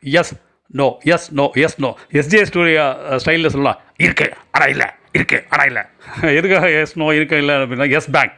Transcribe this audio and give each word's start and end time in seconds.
Yes 0.00 0.32
no 0.66 0.98
yes 1.04 1.32
no 1.32 1.50
yes 1.54 1.80
no 1.80 1.96
SJ 2.12 2.42
studio 2.42 2.84
ஸ்டைலில் 3.24 3.48
சொல்லலாம் 3.48 3.80
இருக்கு 3.96 4.32
ஆனால் 4.50 4.68
இல்லை. 4.68 4.86
இருக்குது 5.14 5.44
ஆனால் 5.52 5.68
இல்லை. 5.70 5.82
எதுக்காக 6.36 6.66
எஸ் 6.80 6.92
நோ 7.00 7.06
இருக்க 7.16 7.34
இல்லை 7.42 7.54
அப்படின்னா 7.56 7.86
எஸ் 7.98 8.08
பேங்க் 8.14 8.34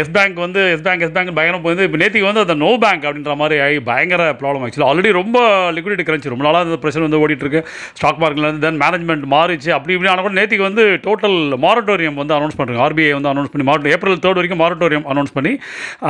எஸ் 0.00 0.10
பேங்க் 0.16 0.38
வந்து 0.44 0.60
எஸ் 0.72 0.82
பேங்க் 0.86 1.02
எஸ் 1.06 1.12
பேங்க் 1.14 1.30
பயங்கரம் 1.36 1.62
போய் 1.64 1.84
இப்போ 1.86 1.98
நேற்றுக்கு 2.02 2.26
வந்து 2.28 2.42
அந்த 2.44 2.54
நோ 2.62 2.70
பேங்க் 2.82 3.04
அப்படின்ற 3.06 3.34
மாதிரி 3.40 3.56
ஆகி 3.64 3.78
பயங்கர 3.88 4.24
ப்ராப்ளம் 4.40 4.64
ஆக்சுவலி 4.66 4.86
ஆல்ரெடி 4.88 5.10
ரொம்ப 5.18 5.38
லிக்விடிட்டி 5.76 6.04
கிரன்ச்சு 6.08 6.32
ரொம்ப 6.32 6.44
நாளாக 6.46 6.66
அந்த 6.66 6.78
பிரச்சனை 6.82 7.04
வந்து 7.06 7.20
ஓடிட்டுருக்கு 7.24 7.60
ஸ்டாக் 7.98 8.20
மார்க்கெட்லேருந்து 8.22 8.64
தென் 8.66 8.80
மேனேஜ்மெண்ட் 8.82 9.26
மாறிச்சு 9.34 9.70
அப்படி 9.76 9.94
இப்படி 9.96 10.10
ஆனால் 10.12 10.26
கூட 10.26 10.34
நேற்றுக்கு 10.38 10.66
வந்து 10.68 10.84
டோட்டல் 11.06 11.36
மாரட்டோரியம் 11.64 12.18
வந்து 12.22 12.36
அனௌன்ஸ் 12.38 12.58
பண்ணுறாங்க 12.58 12.82
ஆர்பிஐ 12.86 13.12
வந்து 13.18 13.30
அனௌன்ஸ் 13.32 13.52
பண்ணி 13.52 13.66
மாரட்டோ 13.70 13.92
ஏப்ரல் 13.94 14.20
தேர்ட் 14.24 14.40
வரைக்கும் 14.40 14.62
மாரட்டோரியம் 14.64 15.06
அனௌன்ஸ் 15.14 15.34
பண்ணி 15.38 15.54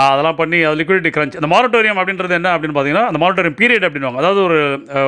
அதெல்லாம் 0.07 0.39
பண்ணி 0.41 0.61
அது 0.65 0.81
லிக்விடிட்டி 0.83 1.13
கிரன்ச் 1.17 1.39
அந்த 1.41 1.51
மாரட்டோரியம் 1.55 2.01
அப்படின்றது 2.01 2.39
என்ன 2.41 2.53
அப்படின்னு 2.57 2.77
பார்த்தீங்கன்னா 2.79 3.07
அந்த 3.11 3.23
மாரட்டோரியம் 3.25 3.59
பீரியட் 3.61 3.89
அப்படின்வாங்க 3.89 4.21
அதாவது 4.25 4.43
ஒரு 4.49 4.61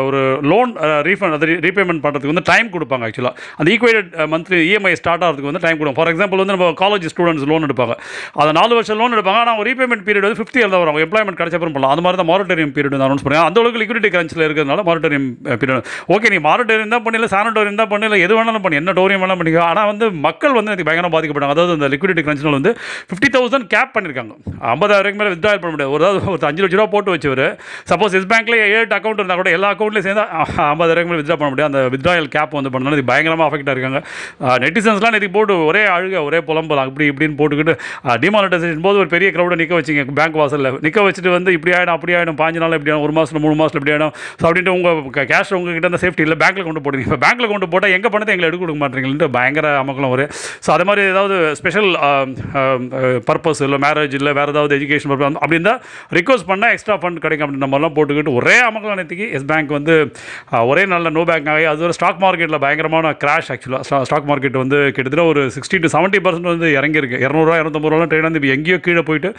ஒரு 0.06 0.22
லோன் 0.52 0.72
ரீஃபண்ட் 1.08 1.38
அது 1.38 1.50
ரீபேமெண்ட் 1.66 2.04
பண்ணுறதுக்கு 2.04 2.34
வந்து 2.34 2.46
டைம் 2.50 2.72
கொடுப்பாங்க 2.76 3.06
ஆக்சுவலாக 3.08 3.36
அந்த 3.58 3.68
ஈக்குவேட் 3.74 4.00
மந்த்லி 4.32 4.60
இஎம்ஐ 4.82 4.92
ஸ்டார்ட் 5.00 5.24
ஆகிறதுக்கு 5.26 5.50
வந்து 5.50 5.62
டைம் 5.64 5.78
கொடுக்கும். 5.78 5.98
ஃபார் 5.98 6.10
எக்ஸாம்பிள் 6.12 6.40
வந்து 6.42 6.54
நம்ம 6.56 6.68
காலேஜ் 6.82 7.06
ஸ்டூடெண்ட்ஸ் 7.12 7.46
லோன் 7.50 7.66
எடுப்பாங்க. 7.68 7.94
அதை 8.40 8.50
நாலு 8.58 8.72
வருஷம் 8.78 8.98
லோன் 9.00 9.14
எடுப்பாங்க. 9.16 9.40
ஆனால் 9.44 9.62
ரீபேமெண்ட் 9.68 10.04
பீரியட் 10.06 10.26
வந்து 10.26 10.38
ஃபிஃப்த் 10.40 10.58
இயர் 10.60 10.72
தான் 10.74 10.82
வரும். 10.84 10.98
எம்ப்ளாய்மெண்ட் 11.04 11.38
கிடைச்ச 11.40 11.56
அப்புறம் 11.58 11.74
பண்ணலாம் 11.76 11.94
அது 11.94 12.04
மாதிரி 12.06 12.18
தான் 12.20 12.30
மாரட்டோரியம் 12.32 12.74
பீரியட் 12.76 12.94
வந்து 12.96 13.06
அனௌன்ஸ் 13.08 13.24
பண்ணுவாங்க. 13.26 13.50
அந்த 13.50 13.60
அளவுக்கு 13.62 13.82
லிக்விடிட்டி 13.82 14.10
கிரன்ச்சில் 14.14 14.44
இருக்கிறதுனால 14.46 14.84
மாரட்டோரியம் 14.88 15.28
பீரியட் 15.62 15.90
ஓகே 16.16 16.30
நீ 16.34 16.40
மாரட்டோரியம் 16.48 16.94
தான் 16.96 17.04
பண்ணல 17.06 17.28
சானட்டோரியம் 17.34 17.80
தான் 17.82 17.90
பண்ணல 17.92 18.20
எது 18.26 18.36
வேணாலும் 18.38 18.64
பண்ணி. 18.66 18.78
என்ன 18.82 18.94
டோரியம் 19.00 19.22
வேணாலும் 19.24 19.42
பண்ணிக்கோ. 19.42 19.62
ஆனால் 19.70 19.88
வந்து 19.92 20.08
மக்கள் 20.28 20.56
வந்து 20.58 20.72
இதுக்கு 20.74 20.88
பயங்கரம் 20.90 21.14
பாதிக்கப்பட்டாங்க. 21.16 21.56
அதாவது 21.58 21.76
அந்த 21.78 21.90
லிக்விடிட்டி 21.94 22.24
கிரன்ச்சில் 22.28 22.56
வந்து 22.58 22.72
ஃபிஃப்டி 23.08 23.30
தௌசண்ட் 23.36 23.68
கேப் 23.76 23.94
பண்ணியிருக்காங்க 23.96 24.34
ஐம்பதாயிரம் 24.74 25.20
மேலே 25.22 25.32
வித்ட்ராயல் 25.34 25.62
பண்ண 25.62 25.72
முடியாது. 25.74 25.92
ஒரு 25.96 26.02
அதாவது 26.08 26.32
ஒரு 26.34 26.48
அஞ்சு 26.50 26.62
லட்ச 26.64 26.76
ரூபா 26.80 26.88
போட்டு 26.96 27.14
வச்சவர். 27.14 27.44
சப்போஸ் 27.92 28.16
எஸ் 28.18 28.28
பேங்க்ல 28.32 28.56
ஏழு 28.66 28.86
அக்கௌண்ட் 28.98 29.20
இருந்தால் 29.20 29.40
கூட 29.42 29.50
எல்லா 29.56 29.68
அக்கௌண்ட்லையும் 29.74 30.06
சேர்ந்து 30.08 30.24
ஐம்பதாயிரம் 30.72 31.08
மேலே 31.10 31.20
வித்ட்ரா 31.20 31.38
பண்ண 31.40 31.50
முடியாது. 31.52 31.70
அந்த 31.72 31.82
வித்ட்ராயல் 31.94 32.28
கேப் 32.36 32.56
வந்து 32.58 32.72
பண்ணனால 32.74 32.98
இது 32.98 33.06
பயங்கரமாக 33.12 33.46
அஃபெக்ட் 33.48 33.72
இருக்காங்க. 33.74 34.00
நெட்டிசன்ஸ்லாம் 34.72 35.14
நேற்று 35.14 35.28
போட்டு 35.36 35.54
ஒரே 35.68 35.82
அழுக 35.94 36.16
ஒரே 36.26 36.38
புலம்பலாம் 36.48 36.88
அப்படி 36.90 37.06
இப்படின்னு 37.12 37.36
போட்டுக்கிட்டு 37.40 37.74
டிமானிட்டைசேஷன் 38.24 38.84
போது 38.86 38.96
ஒரு 39.02 39.10
பெரிய 39.14 39.28
க்ரௌடை 39.34 39.56
நிற்க 39.60 39.74
வச்சிங்க 39.78 40.04
பேங்க் 40.18 40.38
வாசலில். 40.40 40.78
நிற்க 40.84 41.00
வச்சுட்டு 41.06 41.30
வந்து 41.34 41.50
இப்படி 41.56 41.72
ஆகிடும் 41.76 41.96
அப்படி 41.96 42.12
ஆகிடும் 42.18 42.38
பாஞ்சு 42.40 42.60
நாள் 42.62 42.76
இப்படி 42.78 42.92
ஆகும் 42.94 43.06
ஒரு 43.06 43.14
மாதம் 43.18 43.42
மூணு 43.44 43.56
மாதத்தில் 43.60 43.80
இப்படி 43.80 43.94
ஆகிடும் 43.94 44.12
ஸோ 44.40 44.44
அப்படின்ட்டு 44.48 44.74
உங்கள் 44.76 45.26
கேஷ் 45.32 45.52
உங்ககிட்ட 45.58 45.90
அந்த 45.90 46.00
சேஃப்டி 46.04 46.24
இல்லை 46.26 46.38
பேங்க்கில் 46.42 46.66
கொண்டு 46.68 46.82
போடுங்க 46.86 47.04
இப்போ 47.06 47.18
பேங்க்கில் 47.24 47.50
கொண்டு 47.52 47.68
போட்டால் 47.74 47.94
எங்கே 47.96 48.10
பணத்தை 48.14 48.34
எங்களை 48.34 48.48
எடுக்க 48.50 48.62
கொடுக்க 48.64 48.80
மாட்டீங்கன்ட்டு 48.84 49.28
பயங்கர 49.36 49.68
அமக்கலம் 49.82 50.14
ஒரு. 50.16 50.24
ஸோ 50.66 50.70
அது 50.76 50.86
மாதிரி 50.90 51.04
ஏதாவது 51.14 51.36
ஸ்பெஷல் 51.60 51.90
பர்பஸ் 53.30 53.62
இல்லை 53.66 53.80
மேரேஜ் 53.86 54.16
இல்லை 54.20 54.34
வேறு 54.40 54.54
ஏதாவது 54.54 54.76
எஜுகேஷன் 54.78 55.12
பர்பஸ் 55.12 55.40
அப்படி 55.42 55.58
இருந்தால் 55.58 55.80
ரிக்வஸ்ட் 56.18 56.48
பண்ணால் 56.50 56.74
எக்ஸ்ட்ரா 56.76 56.98
ஃபண்ட் 57.02 57.22
கிடைக்கும் 57.26 57.46
அப்படின்ற 57.46 57.70
மாதிரிலாம் 57.72 57.96
போட்டுக்கிட்டு 57.98 58.36
ஒரே 58.40 58.56
அமக்கலம் 58.68 59.00
நேற்றுக்கு 59.02 59.28
எஸ் 59.38 59.48
பேங்க் 59.52 59.76
வந்து 59.78 59.96
ஒரே 60.70 60.84
நல்ல 60.94 61.14
நோ 61.18 61.24
பேங்க் 61.30 61.52
ஆகி 61.54 61.68
அது 61.72 61.86
ஒரு 61.88 61.96
ஸ்டாக் 61.98 62.22
மார்க்கெட்டில் 62.24 62.62
பயங்கரமான 62.64 63.14
கிராஷ் 63.24 63.50
ஆக்சுவலாக 63.54 64.02
ஸ்டாக் 64.08 64.28
மார்க்கெட் 64.30 64.58
வந்து 64.62 64.78
கிட்டத்தட்ட 64.96 65.24
ஒரு 65.32 65.42
சிக்ஸ்டி 65.56 65.80
டு 65.84 65.90
செவன்ட்டி 65.96 66.20
பர்சன்ட் 66.26 66.50
வந்து 66.52 66.70
இறங்கியிருக்கு. 66.78 67.20
இரநூறுவா 67.26 67.58
இரநூத்தம்பது 67.62 67.92
ரூபா 67.94 68.08
ட்ரேட் 68.12 68.28
வந்து 68.28 68.40
இப்போ 68.42 68.52
எங்கேயோ 68.56 68.78
கீழே 68.86 69.04
போயிட்டு 69.10 69.30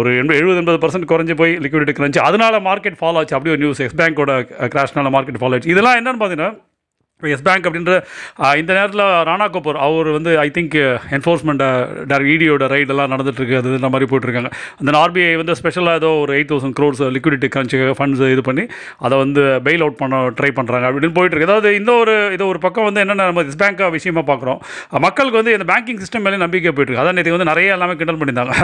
ஒரு 0.00 0.10
எண்பது 0.20 0.38
எழுபது 0.42 0.60
எண்பது 0.62 0.80
பர்சன்ட் 0.84 1.10
குறைஞ்சி 1.12 1.36
போய் 1.42 1.54
லிக்விடிட்டி 1.66 1.96
கிரன்ச்சு 2.00 2.22
அதனால 2.28 2.60
மார்க்கெட் 2.68 3.00
ஃபாலோ 3.00 3.20
ஆச்சு. 3.22 3.36
அப்படி 3.38 3.54
ஒரு 3.56 3.62
நியூஸ் 3.64 3.82
எக்ஸ் 3.86 3.98
பேங்கோட 4.02 4.32
கிராஷ்னால 4.74 5.12
மார்க்கெட் 5.16 5.40
ஃபாலோ 5.42 5.56
ஆச்சு. 5.58 5.72
இதெல்லாம் 5.74 5.98
என்னென்னு 6.00 6.22
பார்த்தீங்கன்னா 6.22 6.52
இப்போ 7.18 7.28
எஸ் 7.34 7.44
பேங்க் 7.46 7.66
அப்படின்ற 7.68 7.92
இந்த 8.60 8.70
நேரத்தில் 8.76 9.02
ராணா 9.26 9.46
கபூர் 9.54 9.76
அவர் 9.84 10.08
வந்து 10.16 10.30
ஐ 10.44 10.46
திங்க் 10.56 10.72
என்ஃபோர்ஸ்மெண்ட் 11.16 11.62
இடியோட 12.32 12.66
ரைடெல்லாம் 12.72 13.12
நடந்துட்டுருக்கு 13.12 13.54
அது 13.58 13.68
இந்த 13.78 13.88
மாதிரி 13.92 14.06
போயிட்டுருக்காங்க. 14.10 14.50
அந்த 14.80 14.94
ஆர்பிஐ 15.02 15.28
வந்து 15.40 15.54
ஸ்பெஷலாக 15.60 16.00
ஏதோ 16.00 16.10
ஒரு 16.22 16.32
eight 16.36 16.50
thousand 16.52 16.76
crores 16.78 17.02
liquidity 17.16 17.48
crunch 17.56 17.78
funds 17.98 18.22
இது 18.32 18.42
பண்ணி 18.48 18.64
அதை 19.04 19.14
வந்து 19.22 19.44
பெயில் 19.68 19.84
அவுட் 19.86 19.98
பண்ண 20.00 20.18
ட்ரை 20.40 20.50
பண்ணுறாங்க 20.58 20.88
அப்படின்னு 20.90 21.16
போயிட்டுருக்கு. 21.18 21.48
அதாவது 21.50 21.70
இந்த 21.80 21.94
ஒரு 22.02 22.16
இது 22.36 22.44
ஒரு 22.52 22.60
பக்கம் 22.66 22.88
வந்து 22.88 23.02
என்னென்ன 23.04 23.28
நம்ம 23.30 23.44
எஸ் 23.52 23.60
பேங்க்காக 23.62 23.90
விஷயமா 23.98 24.24
பார்க்குறோம் 24.32 24.58
மக்களுக்கு 25.06 25.40
வந்து 25.40 25.54
இந்த 25.58 25.68
பேங்கிங் 25.70 26.02
சிஸ்டம் 26.02 26.26
மேலே 26.26 26.42
நம்பிக்கை 26.44 26.72
போயிட்டுருக்கு. 26.74 27.04
அதான் 27.04 27.18
நேற்று 27.20 27.36
வந்து 27.36 27.48
நிறைய 27.52 27.76
எல்லாமே 27.76 27.96
கிண்டல் 28.02 28.20
பண்ணியிருந்தாங்க. 28.24 28.56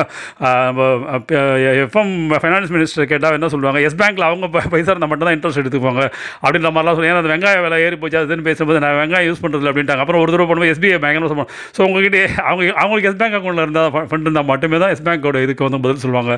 எஃப்எம் 1.86 2.12
ஃபைனான்ஸ் 2.42 2.74
மினிஸ்டர் 2.78 3.10
கேட்டால் 3.14 3.38
என்ன 3.40 3.52
சொல்லுவாங்க 3.56 3.86
எஸ் 3.90 3.98
பேங்க்கில் 4.02 4.28
அவங்க 4.30 4.52
பைசா 4.74 4.90
இருந்தால் 4.92 5.12
மட்டும் 5.14 5.30
தான் 5.30 5.38
இன்ட்ரெஸ்ட் 5.38 5.62
எடுத்துக்குவாங்க 5.64 6.04
அப்படின்ற 6.44 6.68
மாதிரிலாம் 6.74 6.98
சொல்லி 7.00 7.12
ஏன்னா 7.14 7.24
அந்த 7.24 7.34
வெங்காய 7.36 7.64
விலை 7.68 7.80
ஏறி 7.86 7.98
போச்சு 8.02 8.38
பேசும்போது 8.48 8.78
நான் 8.84 8.96
வெங்காயம் 9.00 9.28
யூஸ் 9.30 9.42
பண்ணுறதில்ல 9.44 9.72
அப்படின்ட்டாங்க. 9.72 10.04
அப்புறம் 10.04 10.22
ஒரு 10.24 10.30
தடவை 10.34 10.46
பண்ணும்போது 10.50 10.72
எஸ்பிஐ 10.74 10.98
பேங்க்னு 11.04 11.30
சொல்லுவாங்க 11.32 11.52
ஸோ 11.76 11.80
உங்ககிட்ட 11.88 12.18
அவங்க 12.48 12.70
அவங்களுக்கு 12.82 13.10
எஸ் 13.12 13.20
பேங்க் 13.22 13.36
அக்கௌண்ட்டில் 13.38 13.64
இருந்தால் 13.66 13.90
ஃபண்ட் 14.10 14.26
இருந்தால் 14.28 14.48
மட்டுமே 14.52 14.80
தான் 14.84 14.92
எஸ் 14.94 15.04
பேங்கோட 15.08 15.42
இதுக்கு 15.46 15.66
வந்து 15.68 15.82
பதில் 15.86 16.02
சொல்லுவாங்க. 16.04 16.32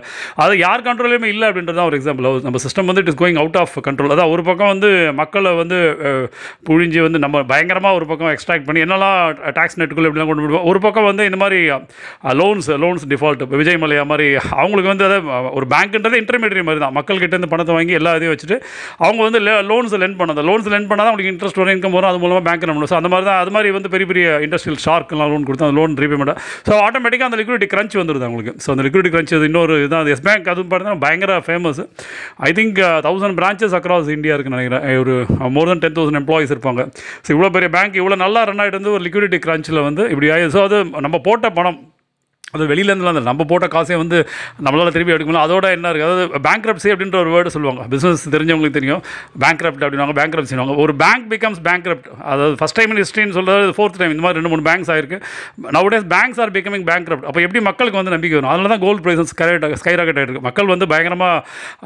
அது 0.44 0.54
யார் 0.66 0.86
கண்ட்ரோலையுமே 0.88 1.30
இல்லை 1.34 1.46
அப்படின்றது 1.50 1.78
தான் 1.80 1.88
ஒரு 1.90 1.98
எக்ஸாம்பிள் 2.00 2.28
நம்ம 2.48 2.60
சிஸ்டம் 2.66 2.88
வந்து 2.90 3.04
it 3.04 3.10
is 3.12 3.20
going 3.22 3.40
out 3.42 3.58
of 3.62 3.74
control 3.88 4.14
அதான் 4.16 4.32
ஒரு 4.34 4.44
பக்கம் 4.48 4.70
வந்து 4.72 4.90
மக்களை 5.20 5.52
வந்து 5.62 5.78
புழிஞ்சு 6.68 7.00
வந்து 7.06 7.18
நம்ம 7.24 7.42
பயங்கரமாக 7.52 7.98
ஒரு 8.00 8.06
பக்கம் 8.10 8.32
எக்ஸ்ட்ராக்ட் 8.34 8.66
பண்ணி 8.68 8.82
என்னெல்லாம் 8.86 9.18
டேக்ஸ் 9.58 9.78
நெட்டுக்குள்ள 9.80 10.08
எப்படிலாம் 10.10 10.30
கொண்டு 10.30 10.44
போடுவோம் 10.44 10.66
ஒரு 10.72 10.80
பக்கம் 10.86 11.08
வந்து 11.10 11.24
இந்த 11.30 11.40
மாதிரி 11.42 11.60
லோன்ஸ் 12.40 12.70
லோன்ஸ் 12.84 13.06
டிஃபால்ட் 13.12 13.42
விஜய் 13.60 13.80
மலையா 13.84 14.04
மாதிரி 14.12 14.26
அவங்களுக்கு 14.60 14.90
வந்து 14.92 15.06
அதை 15.08 15.18
ஒரு 15.58 15.66
பேங்க்ன்றது 15.74 16.20
இன்டர்மீடியட் 16.22 16.68
மாதிரி 16.68 16.82
தான். 16.84 16.94
மக்கள்கிட்ட 16.98 17.34
இருந்து 17.36 17.50
பணத்தை 17.52 17.74
வாங்கி 17.76 17.94
எல்லா 18.00 18.12
இதையும் 18.18 18.34
வச்சுட்டு 18.34 18.56
அவங்க 19.04 19.20
வந்து 19.28 19.40
லோன்ஸ் 19.70 19.94
லென்ட் 20.02 20.18
பண்ண 20.18 20.36
அந்த 20.36 20.44
லோன்ஸ் 20.50 20.68
லென்ட் 20.74 20.88
பண்ணால் 20.90 21.04
தான் 21.06 21.12
அவங்களுக்கு 21.12 21.32
இன்ட்ரெஸ்ட் 21.34 21.60
வரும் 21.60 21.74
இன்கம் 21.76 21.91
வரும் 21.96 22.10
அது 22.12 22.20
மூலமாக 22.24 22.44
பேங்க் 22.48 22.66
நம்ம 22.70 22.88
ஸோ 22.92 22.96
அந்த 23.00 23.10
மாதிரி 23.12 23.26
தான் 23.30 23.40
அது 23.42 23.52
மாதிரி 23.56 23.70
வந்து 23.76 23.92
பெரிய 23.94 24.06
பெரிய 24.12 24.26
இண்டஸ்ட்ரியல் 24.46 24.80
ஷார்க்கெலாம் 24.86 25.30
லோன் 25.32 25.46
கொடுத்து 25.48 25.66
அந்த 25.68 25.76
லோன் 25.80 25.94
ரீபேமெண்ட் 26.04 26.34
ஸோ 26.68 26.72
ஆட்டோமேட்டிக்காக 26.86 27.28
அந்த 27.30 27.38
லிக்விடி 27.42 27.68
கிரன்ச் 27.74 27.96
வந்துருது 28.00 28.26
அவங்களுக்கு. 28.28 28.54
ஸோ 28.64 28.70
அந்த 28.74 28.84
லிக்விடிட்டி 28.88 29.12
கிரன்ச் 29.14 29.34
இன்னொரு 29.50 29.76
இதுதான் 29.82 30.12
எஸ் 30.16 30.24
பேங்க் 30.28 30.50
அதுவும் 30.54 30.70
பார்த்தீங்கன்னா 30.72 31.02
பயங்கர 31.06 31.38
famous 31.48 31.80
I 32.48 32.52
think 32.58 32.80
thousand 33.08 33.38
branches 33.40 33.76
across 33.80 34.10
India 34.16 34.34
இருக்குன்னு 34.36 34.58
நினைக்கிறேன். 34.58 34.84
ஒரு 35.04 35.14
more 35.56 35.70
than 35.72 35.84
ten 35.84 35.96
thousand 36.00 36.20
employees 36.22 36.54
இருப்பாங்க. 36.56 36.84
ஸோ 37.24 37.30
இவ்வளோ 37.36 37.52
பெரிய 37.58 37.70
பேங்க் 37.78 38.00
இவ்வளோ 38.02 38.18
நல்லா 38.24 38.42
ரன் 38.50 38.62
ஆகிட்டு 38.64 38.80
வந்து 38.80 38.94
ஒரு 38.96 39.04
லிக்விடிட்டி 39.08 39.40
கிரன்ச்சில் 39.46 39.86
வந்து 39.88 40.04
இப்படி 40.14 40.30
ஆகி 40.36 40.52
ஸோ 40.58 40.62
அது 40.68 40.78
நம்ம 41.06 41.20
போட்ட 41.28 41.50
பணம். 41.60 41.80
அது 42.56 42.64
வெளியிலேருந்துலாம் 42.70 43.14
அந்த 43.14 43.20
நம்ம 43.28 43.44
போட்ட 43.50 43.66
காசே 43.74 43.96
வந்து 44.00 44.16
நம்மளால் 44.64 44.92
திருப்பி 44.94 45.12
எடுக்க 45.12 45.26
முடியல. 45.28 45.44
அதோட 45.46 45.66
என்ன 45.76 45.90
இருக்குது 45.92 46.08
அதாவது 46.08 46.40
பேங்க்ரப்சி 46.46 46.88
அப்படின்ற 46.94 47.16
ஒரு 47.22 47.30
வேர்டு 47.34 47.52
சொல்லுவாங்க. 47.54 47.82
பிஸ்னஸ் 47.92 48.24
தெரிஞ்சவங்களுக்கு 48.34 48.76
தெரியும். 48.78 49.00
பேங்க்ரப்ட் 49.44 49.84
அப்படின்வாங்க 49.84 50.14
பேங்க்ரப்சினுவாங்க 50.18 50.74
ஒரு 50.82 50.94
பேங்க் 51.02 51.24
பிகம்ஸ் 51.32 51.60
பேங்க்ரப்ட் 51.68 52.08
அதாவது 52.32 52.56
ஃபஸ்ட் 52.62 52.78
டைம் 52.78 52.90
இன் 52.94 53.00
ஹிஸ்ட்ரின்னு 53.02 53.36
சொல்கிறது 53.38 53.70
ஃபோர்த் 53.76 53.96
டைம் 54.02 54.12
இந்த 54.14 54.24
மாதிரி 54.24 54.38
ரெண்டு 54.40 54.52
மூணு 54.54 54.64
பேங்க்ஸ் 54.68 54.90
ஆயிருக்கு. 54.94 55.20
Nowadays 55.78 56.06
banks 56.14 56.40
are 56.44 56.52
becoming 56.58 56.84
bankrupt 56.90 57.24
அப்போ 57.30 57.42
எப்படி 57.46 57.62
மக்களுக்கு 57.68 58.00
வந்து 58.00 58.14
நம்பிக்கை 58.16 58.36
வரும்? 58.38 58.50
அதனால 58.54 58.70
தான் 58.74 58.82
gold 58.84 59.02
prices 59.06 59.32
sky 59.34 59.48
sky 59.82 59.94
rocket 60.00 60.20
ஆகிருக்கு 60.22 60.44
மக்கள் 60.48 60.70
வந்து 60.74 60.88
பயங்கரமாக 60.92 61.40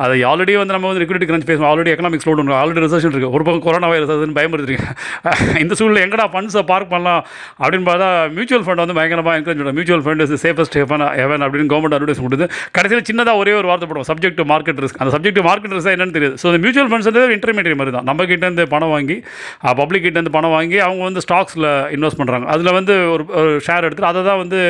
அதை 0.07 0.19
ஆல்ரெடி 0.33 0.59
வந்து 0.63 0.77
நம்ம 0.79 0.91
வந்து 0.91 1.05
லிக்விடிட்டி 1.05 1.31
கிரன்ச் 1.31 1.49
பேசுவோம் 1.53 1.69
already 1.71 1.95
economics 1.95 2.29
load 2.31 2.59
already 2.63 2.85
recession 2.87 3.15
இருக்குது 3.15 3.35
ஒரு 3.39 3.47
பக்கம் 3.51 3.65
கொரோனா 3.69 3.93
வைரஸ் 3.95 4.15
அதுன்னு 4.17 4.39
பயமுறுத்திருக்கு 4.41 4.93
இந்த 5.65 5.75
சூழ்நிலை 5.79 6.03
எங்கடா 6.09 6.29
ஃபண்ட்ஸை 6.35 6.65
பார்க் 6.75 6.93
பண்ணலாம்? 6.93 7.23
அப்படின்னு 7.63 7.89
பார்த்தா 7.93 8.11
மியூச்சுவல் 8.37 8.67
ஃபண்ட் 8.67 8.85
வந்து 8.85 8.99
பயங்கரமாக 8.99 9.39
என்கரேஜ் 9.39 9.59
பண்ணுறாங்க 9.61 9.79
mutual 9.81 10.05
fund 10.07 10.23
is 10.25 10.35
safest 10.57 10.77
haven 10.81 11.05
haven 11.21 11.43
அப்படின்னு 11.47 11.71
கவர்மெண்ட் 11.73 11.97
அட்வர்டைஸ் 11.97 12.23
கொடுத்து 12.27 12.47
கடைசியில் 12.77 13.07
சின்னதாக 13.09 13.41
ஒரே 13.43 13.53
ஒரு 13.61 13.67
வார்த்தை 13.71 13.87
போடுவோம் 13.91 14.09
சப்ஜெக்ட் 14.11 14.41
மார்க்கெட் 14.53 14.81
ரிஸ்க் 14.85 14.99
அந்த 15.03 15.11
சப்ஜெக்ட் 15.17 15.41
மார்க்கெட் 15.49 15.75
ரிஸ்க் 15.77 15.93
என்னன்னு 15.97 16.15
தெரியுது. 16.17 16.37
ஸோ 16.43 16.47
இந்த 16.51 16.61
மியூச்சுவல் 16.65 16.91
ஃபண்ட்ஸ் 16.91 17.09
வந்து 17.11 17.37
இன்டர்மீடியட் 17.39 17.79
மாதிரி 17.81 17.95
தான். 17.97 18.07
நம்ம 18.11 18.25
கிட்டேருந்து 18.31 18.65
பணம் 18.75 18.93
வாங்கி 18.95 19.17
பப்ளிக் 19.81 20.05
கிட்டேருந்து 20.07 20.35
பணம் 20.39 20.55
வாங்கி 20.57 20.79
அவங்க 20.87 21.03
வந்து 21.09 21.23
ஸ்டாக்ஸில் 21.27 21.69
இன்வெஸ்ட் 21.97 22.21
பண்ணுறாங்க 22.21 22.47
அதில் 22.55 22.73
வந்து 22.79 22.95
ஒரு 23.15 23.25
ஒரு 23.41 23.53
ஷேர் 23.69 23.87
எடுத்துகிட்டு 23.87 24.11
அதை 24.13 24.23
தான் 24.31 24.41
வந்து 24.43 24.61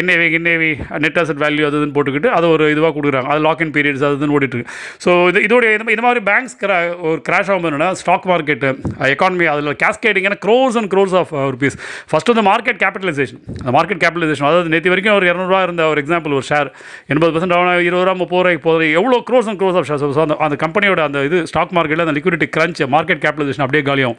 NAV 0.00 0.28
NAV 0.40 0.70
net 1.04 1.20
asset 1.22 1.40
value 1.44 1.66
அது 1.68 1.78
இதுன்னு 1.80 1.96
போட்டுக்கிட்டு 1.98 2.30
அதை 2.38 2.48
ஒரு 2.56 2.66
இதுவாக 2.74 2.92
கொடுக்குறாங்க. 2.98 3.30
அது 3.34 3.42
லாக் 3.48 3.62
இன் 3.66 3.74
பீரியட்ஸ் 3.76 4.04
அது 4.08 4.18
இதுன்னு 4.20 4.36
ஓடிட்டு 4.38 4.58
இருக்கு. 4.58 4.74
ஸோ 5.06 5.10
இது 5.32 5.44
இதோடைய 5.48 5.72
இந்த 5.96 6.06
மாதிரி 6.08 6.22
பேங்க்ஸ் 6.30 6.56
கிரா 6.64 6.78
ஒரு 7.08 7.20
கிராஷ் 7.28 7.52
ஆகும் 7.52 7.68
என்னென்னா 7.70 7.90
ஸ்டாக் 8.02 8.28
மார்க்கெட்டு 8.32 8.70
எக்கானமி 9.14 9.48
அதில் 9.54 9.72
cascading 9.84 10.26
crores 10.46 10.78
and 10.80 10.90
crores 10.94 11.16
of 11.20 11.32
rupees 11.54 11.76
first 12.10 12.32
வந்து 12.32 12.46
மார்க்கெட் 12.50 12.80
கேபிட்டலைசேஷன் 12.84 13.40
அந்த 13.60 13.72
மார்க்கெட் 13.76 14.02
கேபிட்டலைசேஷன் 14.04 14.46
அதாவது 14.48 14.72
நேற்று 14.74 14.92
வரைக்கும் 14.92 15.16
ஒரு 15.18 15.27
இரநூறுவா 15.30 15.60
இருந்த 15.66 15.82
ஒரு 15.92 16.00
எக்ஸாம்பிள் 16.04 16.34
ஒரு 16.38 16.46
ஷேர் 16.50 16.70
எண்பது 17.14 17.30
பர்சன்ட் 17.34 17.56
ஆகணும் 17.58 17.84
இருபது 17.88 18.04
ரூபா 18.06 18.16
முப்பது 18.22 18.42
ரூபாய்க்கு 18.42 18.64
போகிற 18.68 18.90
எவ்வளோ 19.00 19.18
crores 19.30 19.48
and 19.52 19.60
crores 19.62 19.78
of 19.80 19.88
share 19.90 20.02
so 20.18 20.22
அந்த 20.26 20.36
அந்த 20.46 20.58
கம்பெனியோட 20.64 21.02
அந்த 21.08 21.24
இது 21.28 21.40
ஸ்டாக் 21.52 21.74
மார்க்கெட்டில் 21.78 22.06
அந்த 22.06 22.16
லிக்விடிட்டி 22.18 22.48
கிரன்ச் 22.56 22.82
மார்க்கெட் 22.96 23.22
கேபிட்டலைசேஷன் 23.24 23.64
அப்படியே 23.66 23.84
காலியாகும். 23.90 24.18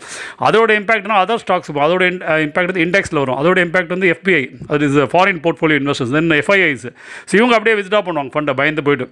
அதோட 0.49 0.79
இம்பாக்ட்னா 0.81 1.17
அதர் 1.23 1.41
ஸ்டாக்ஸ் 1.45 1.71
அதோட 1.87 2.03
இம்பாக்ட் 2.47 2.65
uh, 2.65 2.71
வந்து 2.71 2.85
இண்டெக்ஸில் 2.87 3.21
வரும். 3.23 3.39
அதோட 3.41 3.57
இம்பாக்ட் 3.67 3.95
வந்து 3.95 4.11
எஃபிஐ 4.15 4.43
அது 4.73 4.89
is 4.89 4.99
foreign 5.13 5.41
portfolio 5.45 5.79
investors 5.83 6.13
then 6.17 6.37
FIIs 6.41 6.85
so 7.29 7.33
இவங்க 7.41 7.55
அப்படியே 7.59 7.77
வித்ட்ரா 7.79 8.01
பண்ணுவாங்க 8.09 8.31
ஃபண்டை 8.35 8.55
பயந்து 8.61 8.85
போயிட்டு. 8.87 9.07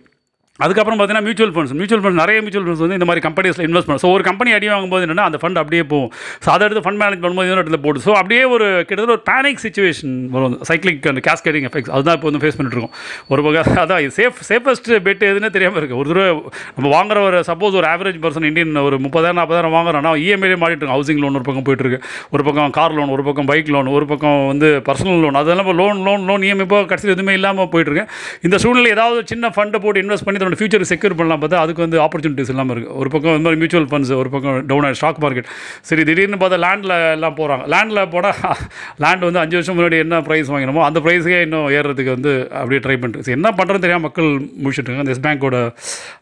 அதுக்கப்புறம் 0.59 0.97
பார்த்தீங்கன்னா 0.99 1.27
மியூச்சுவல் 1.27 1.53
ஃபண்ட்ஸ் 1.55 1.73
மியூச்சுவல் 1.79 2.03
ஃபண்ட்ஸ் 2.03 2.21
நிறைய 2.21 2.37
மியூச்சுவல் 2.43 2.65
ஃபண்ட்ஸ் 2.67 2.83
வந்து 2.85 2.97
இந்த 2.99 3.07
மாதிரி 3.09 3.23
கம்பெனிஸில் 3.27 3.65
இன்வெஸ்ட் 3.67 3.87
பண்ணும் 3.89 4.03
ஸோ 4.05 4.11
ஒரு 4.15 4.23
கம்பெனி 4.29 4.51
அடி 4.57 4.67
வாங்கும்போது 4.73 5.03
என்னென்னா 5.05 5.25
அந்த 5.29 5.39
ஃபண்ட் 5.41 5.59
அப்படியே 5.61 5.83
போகும். 5.91 6.11
ஸோ 6.43 6.47
அதை 6.53 6.61
எடுத்து 6.67 6.83
ஃபண்ட் 6.85 6.99
மேனேஜ் 7.01 7.21
பண்ணும்போது 7.23 7.47
இன்னொரு 7.49 7.63
இடத்துல 7.63 7.79
போட்டு 7.85 8.03
ஸோ 8.07 8.13
அப்படியே 8.21 8.43
ஒரு 8.55 8.67
கிட்டத்தட்ட 8.87 9.15
ஒரு 9.17 9.23
பேனிக் 9.31 9.61
சுச்சுவேஷன் 9.65 10.15
வரும். 10.35 10.55
சைக்கிளிக் 10.69 11.07
அந்த 11.11 11.23
கேஸ்கேடிங் 11.27 11.67
எஃபெக்ட்ஸ் 11.69 11.93
அதுதான் 11.95 12.17
இப்போ 12.17 12.29
வந்து 12.29 12.41
ஃபேஸ் 12.43 12.57
பண்ணிட்டு 12.59 12.77
இருக்கோம். 12.77 12.95
ஒரு 13.31 13.41
பக்கம் 13.47 13.75
அதான் 13.83 14.09
சேஃப் 14.17 14.37
சேஃபஸ்ட் 14.49 14.89
பெட் 15.07 15.23
எதுன்னு 15.29 15.51
தெரியாமல் 15.55 15.79
இருக்குது 15.81 15.99
ஒரு 16.01 16.09
தடவை 16.11 16.31
நம்ம 16.77 16.87
வாங்குற 16.95 17.17
ஒரு 17.27 17.37
சப்போஸ் 17.49 17.77
ஒரு 17.81 17.87
ஆவரேஜ் 17.93 18.19
பர்சன் 18.25 18.47
இந்தியன் 18.49 18.81
ஒரு 18.87 18.97
முப்பதாயிரம் 19.05 19.39
நாற்பதாயிரம் 19.41 19.75
வாங்குறோம்னா 19.77 20.11
இஎம்ஐலே 20.25 20.57
மாட்டிட்டு 20.61 20.83
இருக்கும் 20.83 20.97
ஹவுசிங் 20.97 21.21
லோன் 21.23 21.37
ஒரு 21.39 21.45
பக்கம் 21.49 21.65
போயிட்டுருக்கு 21.67 21.99
ஒரு 22.35 22.43
பக்கம் 22.47 22.73
கார் 22.77 22.95
லோன் 22.97 23.13
ஒரு 23.15 23.25
பக்கம் 23.27 23.49
பைக் 23.51 23.71
லோன் 23.75 23.89
ஒரு 23.97 24.07
பக்கம் 24.11 24.39
வந்து 24.51 24.69
பர்சனல் 24.89 25.21
லோன் 25.25 25.39
அதெல்லாம் 25.41 25.71
லோன் 25.81 26.01
லோன் 26.07 26.25
லோன் 26.31 26.45
இஎம்ஐ 26.47 26.65
இப்போ 26.67 26.79
கடைசியில் 26.91 27.15
எதுவுமே 27.15 27.35
இல்லாமல் 27.39 27.71
போயிட்டுருக்கு 27.73 28.05
இந்த 28.47 28.57
சூழ்நிலை 28.65 28.91
ஏதாவது 28.95 29.21
சின்ன 29.33 29.51
ஃபண்டை 29.57 29.81
போட்டு 29.85 30.03
இன்வெஸ்ட் 30.05 30.27
பண்ணி 30.27 30.41
தன்னோட 30.47 30.59
ஃபியூச்சர் 30.59 30.85
செக்யூர் 30.91 31.15
பண்ணலாம் 31.19 31.41
பார்த்தா 31.41 31.61
அதுக்கு 31.63 31.81
வந்து 31.85 31.97
ஆப்பர்ச்சுனிட்டிஸ் 32.03 32.51
இல்லாமல் 32.53 32.73
இருக்குது 32.75 32.95
ஒரு 33.01 33.09
பக்கம் 33.13 33.35
இந்த 33.37 33.45
மாதிரி 33.47 33.59
மியூச்சுவல் 33.61 33.87
ஃபண்ட்ஸ் 33.91 34.11
ஒரு 34.19 34.29
பக்கம் 34.33 34.57
டவுன் 34.69 34.85
ஆகி 34.87 34.97
ஸ்டாக் 34.99 35.19
மார்க்கெட் 35.23 35.47
சரி 35.89 36.03
திடீர்னு 36.09 36.39
பார்த்தா 36.43 36.59
லேண்டில் 36.65 36.93
எல்லாம் 37.15 37.35
போகிறாங்க 37.39 37.63
லேண்டில் 37.73 38.01
போனால் 38.13 38.61
லேண்ட் 39.03 39.25
வந்து 39.27 39.41
அஞ்சு 39.43 39.55
வருஷம் 39.59 39.77
முன்னாடி 39.79 39.97
என்ன 40.05 40.19
ப்ரைஸ் 40.27 40.51
வாங்கினோமோ 40.53 40.83
அந்த 40.87 41.01
ப்ரைஸே 41.05 41.39
இன்னும் 41.47 41.67
ஏறுறதுக்கு 41.77 42.11
வந்து 42.17 42.33
அப்படியே 42.61 42.81
ட்ரை 42.85 42.95
பண்ணிட்டு 43.01 43.35
என்ன 43.37 43.51
பண்ணுறது 43.59 43.83
தெரியாமல் 43.85 44.05
மக்கள் 44.07 44.29
முடிச்சுட்டு 44.63 44.87
இருக்காங்க. 44.87 45.05
அந்த 45.05 45.15
எஸ் 45.15 45.23
பேங்க்கோட 45.27 45.57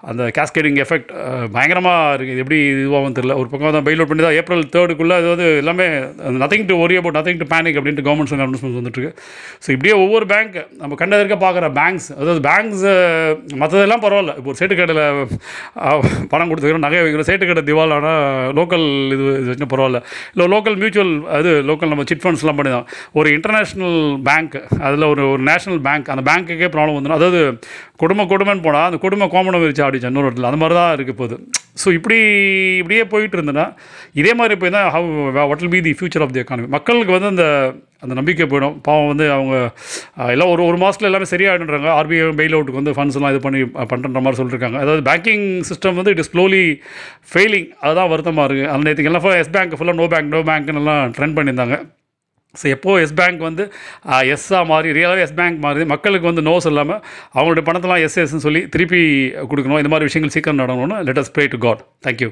அந்த 0.09 0.23
கேஸ்கேடிங் 0.37 0.79
எஃபெக்ட் 0.85 1.11
பயங்கரமாக 1.57 2.15
இருக்குது 2.17 2.41
எப்படி 2.45 2.59
இதுவாகவும் 2.73 3.17
தெரியல. 3.19 3.35
ஒரு 3.43 3.47
பக்கம் 3.53 3.75
தான் 3.77 3.87
பைலோட் 3.89 4.03
அவுட் 4.03 4.11
பண்ணி 4.13 4.25
தான் 4.27 4.37
ஏப்ரல் 4.41 4.65
தேர்டுக்குள்ளே 4.75 5.15
அது 5.21 5.29
வந்து 5.33 5.47
எல்லாமே 5.63 5.87
nothing 6.43 6.67
to 6.71 6.77
worry 6.85 6.97
about 7.01 7.17
nothing 7.19 7.41
to 7.43 7.49
panic 7.53 7.79
அப்படின்ட்டு 7.81 8.07
கவர்மெண்ட் 8.09 8.35
அனௌன்ஸ்மெண்ட் 8.39 8.79
வந்துட்டுருக்கு 8.81 9.13
ஸோ 9.65 9.69
இப்படியே 9.75 9.95
ஒவ்வொரு 10.05 10.27
பேங்க் 10.33 10.57
நம்ம 10.81 10.99
கண்டதற்க 11.03 11.37
பார்க்குற 11.45 11.69
பேங்க்ஸ் 11.79 12.09
அதாவது 12.19 12.41
பேங்க்ஸ் 12.49 12.85
மற்றதெல்லாம் 13.61 14.01
பரவாயில்ல. 14.03 14.13
இப்போ 14.21 14.43
ஒரு 14.43 14.57
சேட்டு 14.59 14.75
கடையில் 14.75 15.27
பணம் 16.29 16.49
கொடுத்துக்கிறோம் 16.49 16.85
நகை 16.85 17.01
வைக்கிறோம் 17.01 17.29
சேட்டு 17.29 17.47
கடை 17.47 17.73
லோக்கல் 18.55 19.11
இது 19.11 19.39
இது 19.39 19.65
பரவாயில்ல. 19.65 20.03
இல்லை 20.35 20.57
லோக்கல் 20.57 20.75
மியூச்சுவல் 20.75 21.27
அது 21.27 21.63
லோக்கல் 21.63 21.87
நம்ம 21.87 22.03
சிட் 22.03 22.23
ஃபண்ட்ஸ்லாம் 22.23 22.55
பண்ணி 22.55 22.71
தான் 22.71 22.87
ஒரு 23.13 23.29
இன்டர்நேஷ்னல் 23.29 24.21
பேங்க் 24.23 24.63
அதில் 24.79 25.03
ஒரு 25.03 25.29
ஒரு 25.29 25.43
நேஷனல் 25.43 25.81
பேங்க் 25.81 26.09
அந்த 26.09 26.31
பேங்க்குக்கே 26.31 26.69
ப்ராப்ளம் 26.75 26.97
வந்துடும் 26.97 27.19
அதாவது 27.19 27.59
குடும்ப 27.95 28.23
குடும்பம்னு 28.23 28.61
போனால் 28.61 28.85
அந்த 28.85 28.97
குடும்ப 28.97 29.27
கோமணம் 29.27 29.61
விரிச்சு 29.61 29.85
ஆடிச்சு 29.85 30.05
இன்னொரு 30.05 30.27
இடத்துல. 30.29 30.43
அந்த 30.43 30.57
மாதிரி 30.57 30.79
தான் 30.79 30.97
இருக்குது 30.97 31.13
போகுது 31.13 31.64
ஸோ 31.83 31.87
இப்படி 31.97 32.17
இப்படியே 32.81 33.03
போயிட்டு 33.13 33.37
இருந்ததுன்னா 33.37 33.65
இதே 34.21 34.33
மாதிரி 34.41 34.55
போய் 34.61 34.75
தான் 34.77 34.87
how 34.95 35.09
what 35.49 35.63
will 35.63 35.75
be 35.75 35.81
the 35.87 35.93
future 35.97 36.23
of 36.25 36.33
the 36.35 36.41
economy 36.43 36.69
மக்களுக்கு 36.77 37.15
வந்து 37.17 37.31
அந்த 37.33 37.45
அந்த 38.03 38.15
நம்பிக்கை 38.17 38.45
போயிடும். 38.49 38.75
பாவம் 38.85 39.09
வந்து 39.11 39.25
அவங்க 39.35 39.55
எல்லாம் 40.33 40.51
ஒரு 40.53 40.61
ஒரு 40.69 40.77
மாதத்தில் 40.81 41.09
எல்லாமே 41.09 41.27
சரியாகிடுறாங்க 41.31 41.89
ஆர்பிஐ 41.99 42.25
பெயில் 42.39 42.55
அவுட்டுக்கு 42.57 42.81
வந்து 42.81 42.93
ஃபண்ட்ஸ் 42.97 43.17
எல்லாம் 43.19 43.33
இது 43.33 43.41
பண்ணி 43.45 43.61
பண்ணுற 43.93 44.21
மாதிரி 44.25 44.39
சொல்லியிருக்காங்க 44.41 44.79
அதாவது 44.83 45.03
பேங்கிங் 45.09 45.47
சிஸ்டம் 45.69 45.97
வந்து 45.99 46.13
இட் 46.15 46.23
இஸ் 46.23 46.31
ஸ்லோலி 46.33 46.63
ஃபெயிலிங் 47.33 47.69
அதுதான் 47.83 48.11
வருத்தமாக 48.13 48.47
இருக்குது 48.47 48.71
அந்த 48.73 48.83
நேற்றுக்கு 48.87 49.11
எல்லாம் 49.13 49.39
எஸ் 49.41 49.53
பேங்க் 49.57 49.77
ஃபுல்லாக 49.79 49.99
நோ 50.01 50.07
பேங்க் 50.13 50.33
நோ 50.35 50.41
பேங்க்னு 50.51 50.83
எல்லாம் 50.83 51.13
ட்ரெண்ட் 51.17 51.37
பண்ணியிருந்தாங்க. 51.37 51.77
ஸோ 52.61 52.65
எப்போது 52.75 53.03
எஸ் 53.05 53.15
பேங்க் 53.21 53.41
வந்து 53.49 53.65
எஸ்ஸாக 54.35 54.63
மாறி 54.71 54.89
ரியலாகவே 54.99 55.25
எஸ் 55.27 55.37
பேங்க் 55.41 55.59
மாறி 55.65 55.85
மக்களுக்கு 55.93 56.31
வந்து 56.31 56.45
நோஸ் 56.49 56.69
இல்லாமல் 56.71 57.01
அவங்களுடைய 57.35 57.65
பணத்தெல்லாம் 57.69 58.03
எஸ் 58.07 58.19
எஸ்ன்னு 58.23 58.45
சொல்லி 58.47 58.63
திருப்பி 58.75 59.03
கொடுக்கணும். 59.51 59.81
இந்த 59.83 59.93
மாதிரி 59.93 60.09
விஷயங்கள் 60.09 60.35
சீக்கிரம் 60.37 60.61
நடக்கணும்னு 60.63 60.99
let 61.09 61.21
us 61.23 61.33
pray 61.37 61.45
to 61.55 61.59
God 61.67 61.83
thank you 62.07 62.31